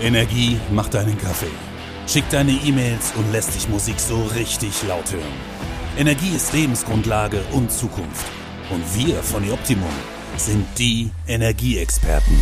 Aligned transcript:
Energie 0.00 0.60
macht 0.70 0.94
deinen 0.94 1.18
Kaffee, 1.18 1.50
schickt 2.06 2.32
deine 2.32 2.52
E-Mails 2.52 3.12
und 3.16 3.32
lässt 3.32 3.56
dich 3.56 3.68
Musik 3.68 3.98
so 3.98 4.22
richtig 4.36 4.70
laut 4.86 5.12
hören. 5.12 5.24
Energie 5.98 6.36
ist 6.36 6.52
Lebensgrundlage 6.52 7.40
und 7.52 7.72
Zukunft. 7.72 8.24
Und 8.70 8.84
wir 8.96 9.16
von 9.16 9.42
Optimum 9.50 9.90
sind 10.36 10.66
die 10.78 11.10
Energieexperten. 11.26 12.36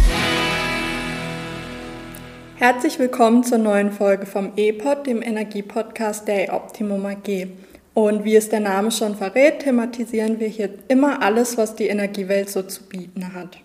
Herzlich 2.56 2.98
willkommen 2.98 3.42
zur 3.42 3.56
neuen 3.56 3.90
Folge 3.90 4.26
vom 4.26 4.52
E-Pod, 4.56 5.06
dem 5.06 5.22
Energiepodcast 5.22 6.28
der 6.28 6.52
Optimum 6.52 7.06
AG. 7.06 7.46
Und 7.94 8.24
wie 8.26 8.36
es 8.36 8.50
der 8.50 8.60
Name 8.60 8.90
schon 8.90 9.16
verrät, 9.16 9.60
thematisieren 9.60 10.40
wir 10.40 10.48
hier 10.48 10.68
immer 10.88 11.22
alles, 11.22 11.56
was 11.56 11.74
die 11.74 11.86
Energiewelt 11.86 12.50
so 12.50 12.62
zu 12.62 12.82
bieten 12.82 13.32
hat. 13.32 13.56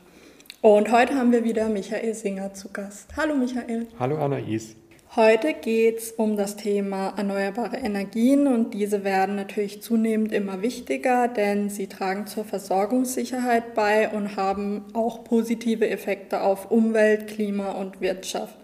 Und 0.62 0.92
heute 0.92 1.16
haben 1.16 1.32
wir 1.32 1.44
wieder 1.44 1.70
Michael 1.70 2.14
Singer 2.14 2.54
zu 2.54 2.70
Gast. 2.70 3.10
Hallo 3.18 3.34
Michael. 3.34 3.88
Hallo 3.98 4.18
Anais. 4.18 4.76
Heute 5.16 5.56
geht 5.56 5.98
es 5.98 6.12
um 6.12 6.38
das 6.38 6.56
Thema 6.56 7.16
erneuerbare 7.18 7.78
Energien 7.78 8.46
und 8.46 8.76
diese 8.76 9.04
werden 9.04 9.36
natürlich 9.36 9.82
zunehmend 9.82 10.32
immer 10.32 10.62
wichtiger, 10.62 11.28
denn 11.28 11.72
sie 11.72 11.88
tragen 11.88 12.28
zur 12.28 12.46
Versorgungssicherheit 12.46 13.74
bei 13.74 14.10
und 14.10 14.36
haben 14.36 14.86
auch 14.94 15.24
positive 15.24 15.90
Effekte 15.90 16.42
auf 16.42 16.70
Umwelt, 16.70 17.26
Klima 17.26 17.72
und 17.72 18.00
Wirtschaft. 18.00 18.56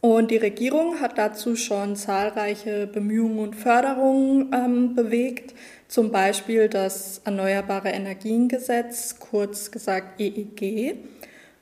Und 0.00 0.30
die 0.30 0.36
Regierung 0.36 1.00
hat 1.00 1.18
dazu 1.18 1.56
schon 1.56 1.96
zahlreiche 1.96 2.86
Bemühungen 2.86 3.40
und 3.40 3.56
Förderungen 3.56 4.52
ähm, 4.54 4.94
bewegt, 4.94 5.52
zum 5.88 6.12
Beispiel 6.12 6.68
das 6.68 7.22
Erneuerbare 7.24 7.88
Energiengesetz, 7.88 9.18
kurz 9.18 9.72
gesagt 9.72 10.20
EEG 10.20 10.96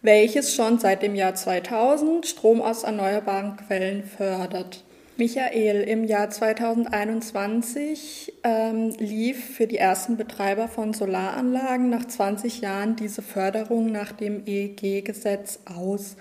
welches 0.02 0.54
schon 0.54 0.78
seit 0.78 1.02
dem 1.02 1.14
Jahr 1.14 1.34
2000 1.34 2.26
Strom 2.26 2.60
aus 2.60 2.82
erneuerbaren 2.82 3.56
Quellen 3.56 4.04
fördert. 4.04 4.84
Michael, 5.16 5.82
im 5.82 6.04
Jahr 6.04 6.30
2021 6.30 8.32
ähm, 8.42 8.90
lief 8.98 9.56
für 9.56 9.66
die 9.66 9.76
ersten 9.76 10.16
Betreiber 10.16 10.68
von 10.68 10.94
Solaranlagen 10.94 11.90
nach 11.90 12.06
20 12.06 12.60
Jahren 12.60 12.96
diese 12.96 13.22
Förderung 13.22 13.92
nach 13.92 14.12
dem 14.12 14.42
EEG-Gesetz 14.46 15.60
aus. 15.66 16.16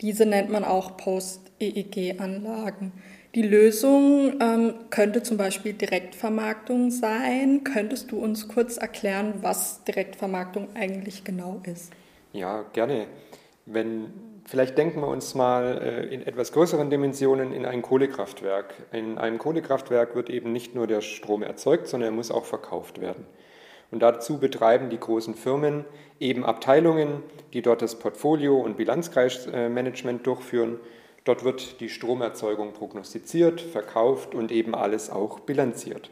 Diese 0.00 0.26
nennt 0.26 0.50
man 0.50 0.64
auch 0.64 0.96
Post-EEG-Anlagen. 0.96 2.92
Die 3.34 3.42
Lösung 3.42 4.40
ähm, 4.40 4.74
könnte 4.88 5.22
zum 5.22 5.36
Beispiel 5.36 5.74
Direktvermarktung 5.74 6.90
sein. 6.90 7.64
Könntest 7.64 8.10
du 8.10 8.18
uns 8.18 8.48
kurz 8.48 8.78
erklären, 8.78 9.34
was 9.42 9.84
Direktvermarktung 9.84 10.68
eigentlich 10.74 11.24
genau 11.24 11.60
ist? 11.70 11.92
Ja, 12.36 12.66
gerne. 12.74 13.06
Wenn, 13.64 14.12
vielleicht 14.44 14.76
denken 14.76 15.00
wir 15.00 15.08
uns 15.08 15.34
mal 15.34 15.80
äh, 15.82 16.14
in 16.14 16.26
etwas 16.26 16.52
größeren 16.52 16.90
Dimensionen 16.90 17.54
in 17.54 17.64
ein 17.64 17.80
Kohlekraftwerk. 17.80 18.74
In 18.92 19.16
einem 19.16 19.38
Kohlekraftwerk 19.38 20.14
wird 20.14 20.28
eben 20.28 20.52
nicht 20.52 20.74
nur 20.74 20.86
der 20.86 21.00
Strom 21.00 21.42
erzeugt, 21.42 21.88
sondern 21.88 22.10
er 22.10 22.14
muss 22.14 22.30
auch 22.30 22.44
verkauft 22.44 23.00
werden. 23.00 23.24
Und 23.90 24.00
dazu 24.00 24.38
betreiben 24.38 24.90
die 24.90 25.00
großen 25.00 25.34
Firmen 25.34 25.86
eben 26.20 26.44
Abteilungen, 26.44 27.22
die 27.54 27.62
dort 27.62 27.80
das 27.80 27.98
Portfolio- 27.98 28.60
und 28.60 28.76
Bilanzkreismanagement 28.76 30.26
durchführen. 30.26 30.78
Dort 31.24 31.42
wird 31.42 31.80
die 31.80 31.88
Stromerzeugung 31.88 32.74
prognostiziert, 32.74 33.62
verkauft 33.62 34.34
und 34.34 34.52
eben 34.52 34.74
alles 34.74 35.08
auch 35.08 35.40
bilanziert. 35.40 36.10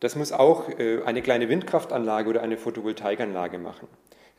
Das 0.00 0.14
muss 0.14 0.32
auch 0.32 0.68
äh, 0.78 1.02
eine 1.04 1.22
kleine 1.22 1.48
Windkraftanlage 1.48 2.28
oder 2.28 2.42
eine 2.42 2.58
Photovoltaikanlage 2.58 3.58
machen. 3.58 3.88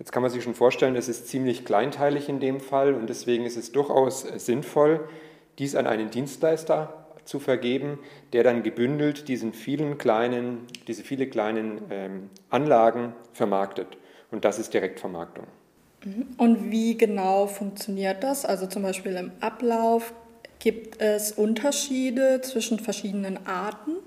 Jetzt 0.01 0.11
kann 0.11 0.23
man 0.23 0.31
sich 0.31 0.43
schon 0.43 0.55
vorstellen, 0.55 0.95
es 0.95 1.07
ist 1.07 1.27
ziemlich 1.27 1.63
kleinteilig 1.63 2.27
in 2.27 2.39
dem 2.39 2.59
Fall 2.59 2.95
und 2.95 3.07
deswegen 3.07 3.45
ist 3.45 3.55
es 3.55 3.71
durchaus 3.71 4.21
sinnvoll, 4.21 5.07
dies 5.59 5.75
an 5.75 5.85
einen 5.85 6.09
Dienstleister 6.09 7.05
zu 7.23 7.39
vergeben, 7.39 7.99
der 8.33 8.43
dann 8.43 8.63
gebündelt 8.63 9.27
diesen 9.27 9.53
vielen 9.53 9.99
kleinen, 9.99 10.65
diese 10.87 11.03
viele 11.03 11.27
kleinen 11.27 11.83
ähm, 11.91 12.31
Anlagen 12.49 13.13
vermarktet. 13.33 13.95
Und 14.31 14.43
das 14.43 14.57
ist 14.57 14.73
Direktvermarktung. 14.73 15.45
Mhm. 16.03 16.29
Und 16.35 16.71
wie 16.71 16.97
genau 16.97 17.45
funktioniert 17.45 18.23
das? 18.23 18.43
Also 18.43 18.65
zum 18.65 18.81
Beispiel 18.81 19.15
im 19.15 19.31
Ablauf 19.39 20.15
gibt 20.57 20.99
es 20.99 21.31
Unterschiede 21.31 22.41
zwischen 22.41 22.79
verschiedenen 22.79 23.45
Arten? 23.45 23.97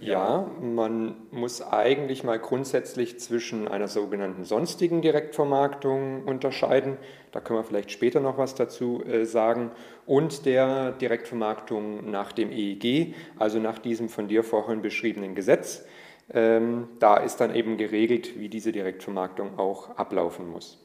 Ja, 0.00 0.48
man 0.60 1.16
muss 1.32 1.60
eigentlich 1.60 2.22
mal 2.22 2.38
grundsätzlich 2.38 3.18
zwischen 3.18 3.66
einer 3.66 3.88
sogenannten 3.88 4.44
sonstigen 4.44 5.02
Direktvermarktung 5.02 6.22
unterscheiden. 6.24 6.98
Da 7.32 7.40
können 7.40 7.58
wir 7.58 7.64
vielleicht 7.64 7.90
später 7.90 8.20
noch 8.20 8.38
was 8.38 8.54
dazu 8.54 9.04
äh, 9.04 9.24
sagen. 9.24 9.72
Und 10.06 10.46
der 10.46 10.92
Direktvermarktung 10.92 12.08
nach 12.10 12.30
dem 12.30 12.52
EEG, 12.52 13.16
also 13.38 13.58
nach 13.58 13.80
diesem 13.80 14.08
von 14.08 14.28
dir 14.28 14.44
vorhin 14.44 14.82
beschriebenen 14.82 15.34
Gesetz. 15.34 15.84
Ähm, 16.32 16.88
da 17.00 17.16
ist 17.16 17.38
dann 17.38 17.54
eben 17.54 17.76
geregelt, 17.76 18.38
wie 18.38 18.48
diese 18.48 18.70
Direktvermarktung 18.70 19.58
auch 19.58 19.96
ablaufen 19.96 20.48
muss. 20.48 20.78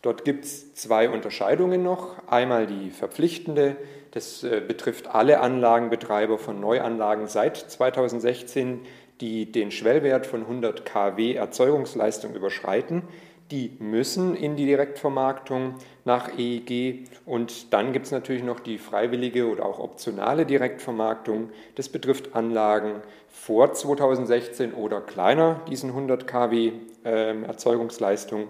Dort 0.00 0.24
gibt 0.24 0.44
es 0.44 0.74
zwei 0.74 1.10
Unterscheidungen 1.10 1.82
noch. 1.82 2.28
Einmal 2.28 2.68
die 2.68 2.90
verpflichtende, 2.90 3.76
das 4.12 4.42
äh, 4.44 4.60
betrifft 4.66 5.08
alle 5.08 5.40
Anlagenbetreiber 5.40 6.38
von 6.38 6.60
Neuanlagen 6.60 7.26
seit 7.26 7.56
2016, 7.56 8.80
die 9.20 9.50
den 9.50 9.70
Schwellwert 9.70 10.26
von 10.26 10.42
100 10.42 10.84
kW 10.84 11.34
Erzeugungsleistung 11.34 12.34
überschreiten. 12.34 13.02
Die 13.50 13.72
müssen 13.78 14.36
in 14.36 14.56
die 14.56 14.66
Direktvermarktung 14.66 15.76
nach 16.04 16.38
EEG 16.38 17.08
und 17.24 17.72
dann 17.72 17.94
gibt 17.94 18.04
es 18.06 18.12
natürlich 18.12 18.42
noch 18.42 18.60
die 18.60 18.76
freiwillige 18.76 19.48
oder 19.48 19.64
auch 19.64 19.78
optionale 19.78 20.44
Direktvermarktung. 20.44 21.50
Das 21.74 21.88
betrifft 21.88 22.34
Anlagen 22.34 23.00
vor 23.28 23.72
2016 23.72 24.74
oder 24.74 25.00
kleiner, 25.00 25.62
diesen 25.68 25.90
100 25.90 26.26
kW 26.26 26.72
äh, 27.04 27.42
Erzeugungsleistung 27.42 28.48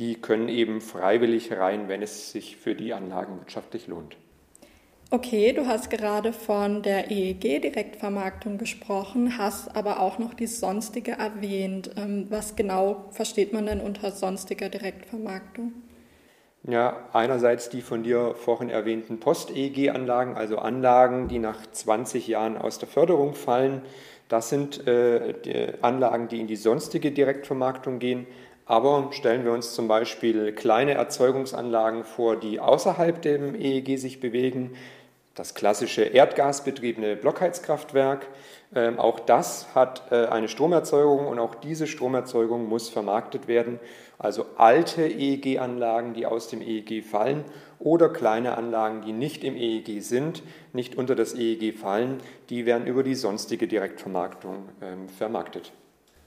die 0.00 0.14
können 0.14 0.48
eben 0.48 0.80
freiwillig 0.80 1.52
rein, 1.52 1.88
wenn 1.88 2.00
es 2.00 2.32
sich 2.32 2.56
für 2.56 2.74
die 2.74 2.94
Anlagen 2.94 3.38
wirtschaftlich 3.38 3.86
lohnt. 3.86 4.16
Okay, 5.12 5.52
du 5.52 5.66
hast 5.66 5.90
gerade 5.90 6.32
von 6.32 6.82
der 6.82 7.10
EEG-Direktvermarktung 7.10 8.58
gesprochen, 8.58 9.38
hast 9.38 9.74
aber 9.74 9.98
auch 9.98 10.20
noch 10.20 10.34
die 10.34 10.46
sonstige 10.46 11.12
erwähnt. 11.12 11.90
Ähm, 11.96 12.26
was 12.30 12.54
genau 12.54 13.06
versteht 13.10 13.52
man 13.52 13.66
denn 13.66 13.80
unter 13.80 14.12
sonstiger 14.12 14.68
Direktvermarktung? 14.68 15.72
Ja, 16.62 17.08
einerseits 17.12 17.70
die 17.70 17.80
von 17.80 18.04
dir 18.04 18.36
vorhin 18.36 18.70
erwähnten 18.70 19.18
Post-EEG-Anlagen, 19.18 20.36
also 20.36 20.58
Anlagen, 20.58 21.26
die 21.26 21.40
nach 21.40 21.58
20 21.68 22.28
Jahren 22.28 22.56
aus 22.56 22.78
der 22.78 22.86
Förderung 22.88 23.34
fallen. 23.34 23.82
Das 24.28 24.48
sind 24.48 24.86
äh, 24.86 25.34
die 25.44 25.82
Anlagen, 25.82 26.28
die 26.28 26.38
in 26.38 26.46
die 26.46 26.54
sonstige 26.54 27.10
Direktvermarktung 27.10 27.98
gehen. 27.98 28.28
Aber 28.64 29.08
stellen 29.10 29.44
wir 29.44 29.50
uns 29.50 29.74
zum 29.74 29.88
Beispiel 29.88 30.52
kleine 30.52 30.94
Erzeugungsanlagen 30.94 32.04
vor, 32.04 32.36
die 32.36 32.60
außerhalb 32.60 33.20
dem 33.20 33.56
EEG 33.56 33.98
sich 33.98 34.20
bewegen, 34.20 34.76
das 35.40 35.54
klassische 35.54 36.02
erdgasbetriebene 36.02 37.16
Blockheizkraftwerk, 37.16 38.26
ähm, 38.74 38.98
auch 38.98 39.18
das 39.18 39.74
hat 39.74 40.02
äh, 40.12 40.26
eine 40.26 40.48
Stromerzeugung 40.48 41.26
und 41.26 41.38
auch 41.38 41.54
diese 41.54 41.86
Stromerzeugung 41.86 42.68
muss 42.68 42.90
vermarktet 42.90 43.48
werden. 43.48 43.80
Also 44.18 44.44
alte 44.58 45.06
EEG-Anlagen, 45.08 46.12
die 46.12 46.26
aus 46.26 46.48
dem 46.48 46.60
EEG 46.60 47.02
fallen 47.02 47.44
oder 47.78 48.10
kleine 48.10 48.58
Anlagen, 48.58 49.00
die 49.00 49.12
nicht 49.12 49.42
im 49.42 49.56
EEG 49.56 50.02
sind, 50.02 50.42
nicht 50.74 50.96
unter 50.96 51.14
das 51.14 51.34
EEG 51.34 51.74
fallen, 51.74 52.18
die 52.50 52.66
werden 52.66 52.86
über 52.86 53.02
die 53.02 53.14
sonstige 53.14 53.66
Direktvermarktung 53.66 54.68
ähm, 54.82 55.08
vermarktet. 55.08 55.72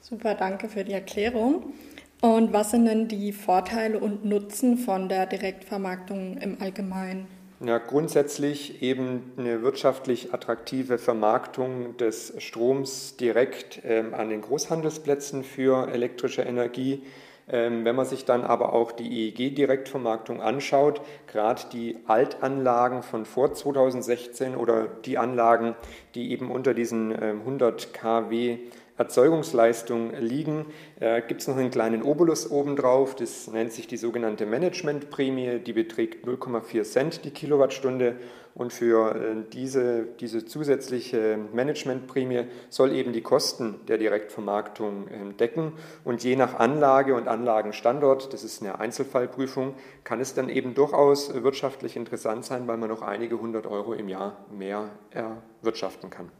Super, 0.00 0.34
danke 0.34 0.68
für 0.68 0.82
die 0.82 0.92
Erklärung. 0.92 1.72
Und 2.20 2.52
was 2.52 2.72
sind 2.72 2.86
denn 2.86 3.06
die 3.06 3.30
Vorteile 3.30 3.96
und 4.00 4.24
Nutzen 4.24 4.76
von 4.76 5.08
der 5.08 5.26
Direktvermarktung 5.26 6.36
im 6.38 6.60
Allgemeinen? 6.60 7.28
Ja, 7.64 7.78
grundsätzlich 7.78 8.82
eben 8.82 9.32
eine 9.38 9.62
wirtschaftlich 9.62 10.34
attraktive 10.34 10.98
Vermarktung 10.98 11.96
des 11.96 12.34
Stroms 12.36 13.16
direkt 13.16 13.80
ähm, 13.84 14.12
an 14.12 14.28
den 14.28 14.42
Großhandelsplätzen 14.42 15.44
für 15.44 15.88
elektrische 15.88 16.42
Energie. 16.42 17.02
Ähm, 17.48 17.86
wenn 17.86 17.96
man 17.96 18.04
sich 18.04 18.26
dann 18.26 18.42
aber 18.42 18.74
auch 18.74 18.92
die 18.92 19.28
EEG-Direktvermarktung 19.28 20.42
anschaut, 20.42 21.00
gerade 21.26 21.62
die 21.72 21.96
Altanlagen 22.06 23.02
von 23.02 23.24
vor 23.24 23.54
2016 23.54 24.56
oder 24.56 24.86
die 25.06 25.16
Anlagen, 25.16 25.74
die 26.14 26.32
eben 26.32 26.50
unter 26.50 26.74
diesen 26.74 27.12
ähm, 27.12 27.40
100 27.40 27.94
kW 27.94 28.58
Erzeugungsleistung 28.96 30.14
liegen, 30.20 30.66
äh, 31.00 31.20
gibt 31.22 31.40
es 31.40 31.48
noch 31.48 31.56
einen 31.56 31.70
kleinen 31.70 32.02
Obolus 32.02 32.50
obendrauf. 32.50 33.16
Das 33.16 33.48
nennt 33.48 33.72
sich 33.72 33.88
die 33.88 33.96
sogenannte 33.96 34.46
Managementprämie. 34.46 35.58
Die 35.58 35.72
beträgt 35.72 36.24
0,4 36.26 36.84
Cent 36.84 37.24
die 37.24 37.30
Kilowattstunde. 37.30 38.16
Und 38.54 38.72
für 38.72 39.16
äh, 39.16 39.34
diese, 39.52 40.06
diese 40.20 40.44
zusätzliche 40.44 41.38
Managementprämie 41.52 42.44
soll 42.70 42.92
eben 42.92 43.12
die 43.12 43.20
Kosten 43.20 43.80
der 43.88 43.98
Direktvermarktung 43.98 45.08
äh, 45.08 45.32
decken. 45.32 45.72
Und 46.04 46.22
je 46.22 46.36
nach 46.36 46.60
Anlage 46.60 47.16
und 47.16 47.26
Anlagenstandort, 47.26 48.32
das 48.32 48.44
ist 48.44 48.62
eine 48.62 48.78
Einzelfallprüfung, 48.78 49.74
kann 50.04 50.20
es 50.20 50.34
dann 50.34 50.48
eben 50.48 50.74
durchaus 50.74 51.34
wirtschaftlich 51.42 51.96
interessant 51.96 52.44
sein, 52.44 52.68
weil 52.68 52.76
man 52.76 52.90
noch 52.90 53.02
einige 53.02 53.40
hundert 53.40 53.66
Euro 53.66 53.92
im 53.92 54.08
Jahr 54.08 54.36
mehr 54.56 54.88
erwirtschaften 55.10 56.10
kann. 56.10 56.30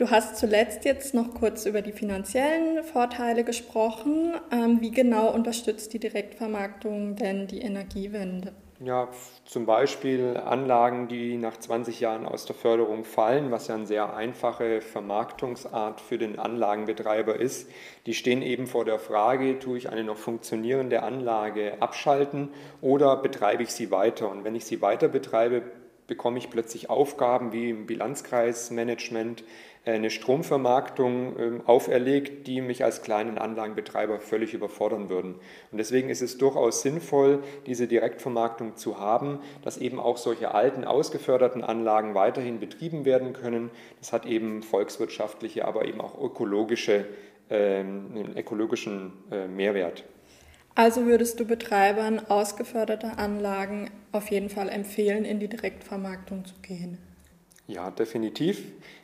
Du 0.00 0.08
hast 0.10 0.38
zuletzt 0.38 0.86
jetzt 0.86 1.12
noch 1.12 1.34
kurz 1.34 1.66
über 1.66 1.82
die 1.82 1.92
finanziellen 1.92 2.82
Vorteile 2.84 3.44
gesprochen. 3.44 4.32
Ähm, 4.50 4.80
wie 4.80 4.92
genau 4.92 5.30
unterstützt 5.30 5.92
die 5.92 5.98
Direktvermarktung 5.98 7.16
denn 7.16 7.46
die 7.46 7.60
Energiewende? 7.60 8.54
Ja, 8.82 9.08
zum 9.44 9.66
Beispiel 9.66 10.38
Anlagen, 10.38 11.08
die 11.08 11.36
nach 11.36 11.58
20 11.58 12.00
Jahren 12.00 12.24
aus 12.24 12.46
der 12.46 12.56
Förderung 12.56 13.04
fallen, 13.04 13.50
was 13.50 13.68
ja 13.68 13.74
eine 13.74 13.86
sehr 13.86 14.16
einfache 14.16 14.80
Vermarktungsart 14.80 16.00
für 16.00 16.16
den 16.16 16.38
Anlagenbetreiber 16.38 17.38
ist. 17.38 17.68
Die 18.06 18.14
stehen 18.14 18.40
eben 18.40 18.66
vor 18.66 18.86
der 18.86 18.98
Frage, 18.98 19.58
tue 19.58 19.76
ich 19.76 19.90
eine 19.90 20.02
noch 20.02 20.16
funktionierende 20.16 21.02
Anlage 21.02 21.74
abschalten 21.80 22.48
oder 22.80 23.16
betreibe 23.16 23.64
ich 23.64 23.72
sie 23.72 23.90
weiter? 23.90 24.30
Und 24.30 24.44
wenn 24.44 24.54
ich 24.54 24.64
sie 24.64 24.80
weiter 24.80 25.08
betreibe, 25.08 25.60
bekomme 26.10 26.38
ich 26.38 26.50
plötzlich 26.50 26.90
Aufgaben 26.90 27.52
wie 27.52 27.70
im 27.70 27.86
Bilanzkreismanagement, 27.86 29.44
eine 29.86 30.10
Stromvermarktung 30.10 31.38
ähm, 31.38 31.62
auferlegt, 31.64 32.46
die 32.46 32.60
mich 32.60 32.84
als 32.84 33.00
kleinen 33.00 33.38
Anlagenbetreiber 33.38 34.20
völlig 34.20 34.52
überfordern 34.52 35.08
würden. 35.08 35.36
Und 35.72 35.78
deswegen 35.78 36.10
ist 36.10 36.20
es 36.20 36.36
durchaus 36.36 36.82
sinnvoll, 36.82 37.42
diese 37.64 37.86
Direktvermarktung 37.86 38.76
zu 38.76 38.98
haben, 38.98 39.38
dass 39.62 39.78
eben 39.78 39.98
auch 39.98 40.18
solche 40.18 40.52
alten, 40.52 40.84
ausgeförderten 40.84 41.64
Anlagen 41.64 42.14
weiterhin 42.14 42.60
betrieben 42.60 43.06
werden 43.06 43.32
können. 43.32 43.70
Das 44.00 44.12
hat 44.12 44.26
eben 44.26 44.62
volkswirtschaftliche, 44.62 45.64
aber 45.64 45.86
eben 45.86 46.00
auch 46.00 46.20
ökologische, 46.20 47.06
ähm, 47.48 48.10
einen 48.14 48.36
ökologischen 48.36 49.12
äh, 49.30 49.46
Mehrwert. 49.46 50.04
Also 50.74 51.06
würdest 51.06 51.40
du 51.40 51.44
Betreibern 51.44 52.18
ausgeförderter 52.18 53.18
Anlagen 53.18 53.90
auf 54.12 54.30
jeden 54.30 54.50
Fall 54.50 54.68
empfehlen, 54.68 55.24
in 55.24 55.40
die 55.40 55.48
Direktvermarktung 55.48 56.44
zu 56.44 56.54
gehen? 56.62 56.98
Ja, 57.66 57.90
definitiv. 57.90 58.62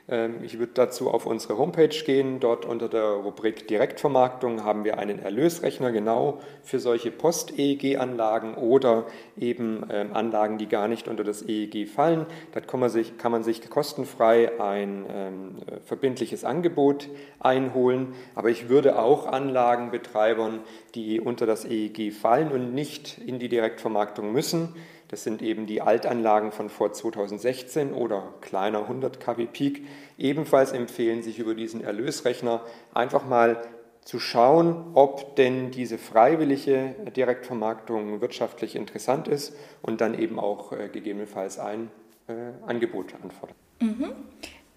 Ähm, 0.08 0.37
ich 0.43 0.58
würde 0.58 0.73
dazu 0.75 1.11
auf 1.11 1.26
unsere 1.26 1.58
Homepage 1.58 1.88
gehen. 1.88 2.38
Dort 2.38 2.64
unter 2.64 2.88
der 2.88 3.05
Rubrik 3.05 3.67
Direktvermarktung 3.67 4.64
haben 4.64 4.85
wir 4.85 4.99
einen 4.99 5.19
Erlösrechner 5.19 5.91
genau 5.91 6.41
für 6.62 6.79
solche 6.79 7.11
Post-EEG-Anlagen 7.11 8.55
oder 8.55 9.06
eben 9.37 9.85
ähm, 9.91 10.14
Anlagen, 10.14 10.58
die 10.58 10.69
gar 10.69 10.88
nicht 10.88 11.08
unter 11.08 11.25
das 11.25 11.43
EEG 11.43 11.88
fallen. 11.88 12.26
Da 12.53 12.61
kann 12.61 12.81
man 12.81 12.91
sich, 12.91 13.19
kann 13.19 13.32
man 13.32 13.43
sich 13.43 13.69
kostenfrei 13.69 14.61
ein 14.61 15.06
ähm, 15.08 15.56
verbindliches 15.85 16.44
Angebot 16.44 17.09
einholen. 17.41 18.14
Aber 18.35 18.50
ich 18.50 18.69
würde 18.69 18.99
auch 18.99 19.26
Anlagenbetreibern, 19.26 20.61
die 20.94 21.20
unter 21.20 21.47
das 21.47 21.64
EEG 21.64 22.12
fallen 22.12 22.52
und 22.52 22.75
nicht 22.75 23.19
in 23.19 23.38
die 23.38 23.49
Direktvermarktung 23.49 24.32
müssen, 24.32 24.75
das 25.09 25.23
sind 25.23 25.41
eben 25.41 25.67
die 25.67 25.82
Altanlagen 25.82 26.50
von 26.50 26.69
vor 26.69 26.93
2016 26.93 27.93
oder 27.93 28.35
kleiner 28.41 28.81
100 28.81 29.20
kW 29.20 29.47
Peak. 29.47 29.87
Ebenfalls 30.19 30.72
empfehlen 30.72 31.22
sich 31.22 31.38
über 31.38 31.54
diesen 31.54 31.82
Erlösrechner 31.82 32.62
einfach 32.94 33.26
mal 33.26 33.62
zu 34.02 34.20
schauen, 34.20 34.93
ob 34.94 35.34
denn 35.34 35.72
diese 35.72 35.98
freiwillige 35.98 36.94
Direktvermarktung 37.16 38.20
wirtschaftlich 38.20 38.76
interessant 38.76 39.26
ist 39.26 39.54
und 39.82 40.00
dann 40.00 40.16
eben 40.16 40.38
auch 40.38 40.72
äh, 40.72 40.88
gegebenenfalls 40.88 41.58
ein 41.58 41.90
äh, 42.28 42.32
Angebot 42.66 43.14
anfordern. 43.22 43.56
Mhm. 43.81 44.12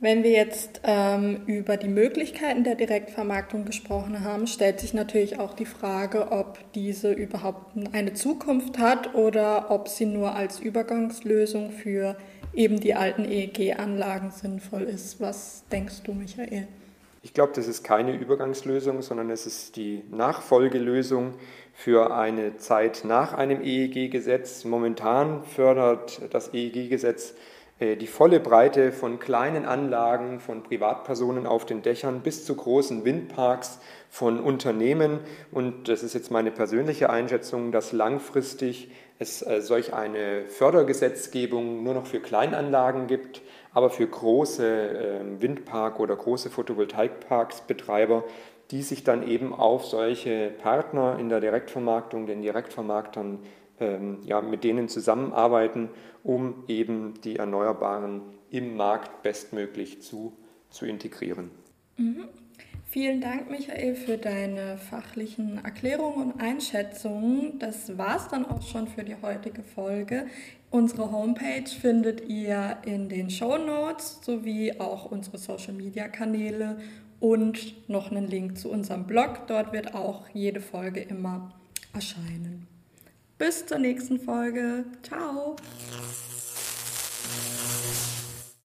Wenn 0.02 0.24
wir 0.24 0.32
jetzt 0.32 0.80
ähm, 0.86 1.42
über 1.46 1.76
die 1.76 1.90
Möglichkeiten 1.90 2.64
der 2.64 2.76
Direktvermarktung 2.76 3.66
gesprochen 3.66 4.24
haben, 4.24 4.48
stellt 4.48 4.80
sich 4.80 4.94
natürlich 4.94 5.40
auch 5.40 5.54
die 5.54 5.66
Frage, 5.66 6.32
ob 6.32 6.58
diese 6.74 7.12
überhaupt 7.12 7.76
eine 7.92 8.14
Zukunft 8.14 8.78
hat 8.78 9.14
oder 9.14 9.70
ob 9.72 9.90
sie 9.90 10.06
nur 10.06 10.36
als 10.36 10.62
Übergangslösung 10.62 11.72
für 11.72 12.16
eben 12.54 12.80
die 12.80 12.94
alten 12.96 13.26
EEG-Anlagen 13.26 14.32
sinnvoll 14.32 14.84
ist. 14.84 15.20
Was 15.20 15.66
denkst 15.70 16.04
du, 16.04 16.14
Michael? 16.14 16.70
Ich 17.22 17.34
glaube, 17.34 17.52
das 17.54 17.68
ist 17.68 17.84
keine 17.84 18.16
Übergangslösung, 18.16 19.02
sondern 19.02 19.30
es 19.30 19.46
ist 19.46 19.76
die 19.76 20.04
Nachfolgelösung 20.10 21.34
für 21.74 22.16
eine 22.16 22.56
Zeit 22.56 23.02
nach 23.04 23.34
einem 23.34 23.62
EEG-Gesetz. 23.62 24.64
Momentan 24.64 25.44
fördert 25.44 26.22
das 26.32 26.54
EEG-Gesetz 26.54 27.36
die 27.80 28.08
volle 28.08 28.42
Breite 28.42 28.92
von 28.92 29.20
kleinen 29.20 29.66
Anlagen 29.66 30.42
von 30.42 30.64
Privatpersonen 30.64 31.48
auf 31.48 31.66
den 31.66 31.82
Dächern 31.82 32.20
bis 32.22 32.44
zu 32.44 32.56
großen 32.56 33.06
Windparks 33.06 33.80
von 34.10 34.40
Unternehmen. 34.42 35.20
Und 35.52 35.88
das 35.88 36.04
ist 36.04 36.14
jetzt 36.14 36.30
meine 36.30 36.52
persönliche 36.52 37.10
Einschätzung, 37.10 37.72
dass 37.72 37.94
langfristig 37.94 38.92
es 39.20 39.46
äh, 39.46 39.62
solch 39.62 39.94
eine 39.94 40.46
Fördergesetzgebung 40.46 41.84
nur 41.84 41.94
noch 41.94 42.06
für 42.06 42.22
Kleinanlagen 42.22 43.08
gibt, 43.08 43.42
aber 43.74 43.90
für 43.90 44.08
große 44.08 44.66
ähm, 45.22 45.42
Windpark- 45.42 46.00
oder 46.00 46.16
große 46.16 46.50
Photovoltaikparksbetreiber, 46.50 48.24
die 48.72 48.82
sich 48.82 49.04
dann 49.04 49.28
eben 49.28 49.54
auf 49.54 49.86
solche 49.86 50.52
Partner 50.62 51.18
in 51.20 51.30
der 51.30 51.42
Direktvermarktung, 51.42 52.28
den 52.28 52.42
Direktvermarktern 52.42 53.40
ja, 54.26 54.42
mit 54.42 54.64
denen 54.64 54.88
zusammenarbeiten, 54.90 55.90
um 56.24 56.64
eben 56.68 57.14
die 57.24 57.38
Erneuerbaren 57.38 58.22
im 58.50 58.76
Markt 58.76 59.24
bestmöglich 59.24 60.02
zu, 60.02 60.34
zu 60.70 60.86
integrieren. 60.86 61.52
Mhm. 61.98 62.26
Vielen 62.92 63.22
Dank, 63.22 63.52
Michael, 63.52 63.94
für 63.94 64.18
deine 64.18 64.78
fachlichen 64.78 65.64
Erklärungen 65.64 66.32
und 66.32 66.42
Einschätzungen. 66.42 67.60
Das 67.60 68.00
war 68.00 68.18
es 68.18 68.28
dann 68.30 68.48
auch 68.48 68.64
schon 68.64 68.88
für 68.88 69.04
die 69.04 69.16
heutige 69.22 69.62
Folge. 69.62 70.26
Unsere 70.72 71.12
Homepage 71.12 71.70
findet 71.70 72.28
ihr 72.28 72.78
in 72.86 73.08
den 73.08 73.30
Show 73.30 73.60
Notes 73.60 74.22
sowie 74.24 74.80
auch 74.80 75.12
unsere 75.12 75.38
Social 75.38 75.74
Media 75.74 76.08
Kanäle 76.08 76.80
und 77.20 77.88
noch 77.88 78.10
einen 78.10 78.28
Link 78.28 78.58
zu 78.58 78.72
unserem 78.72 79.06
Blog. 79.06 79.46
Dort 79.46 79.72
wird 79.72 79.94
auch 79.94 80.28
jede 80.34 80.60
Folge 80.60 81.02
immer 81.02 81.54
erscheinen. 81.94 82.68
Bis 83.40 83.66
zur 83.66 83.80
nächsten 83.80 84.20
Folge. 84.20 84.84
Ciao. 85.02 85.56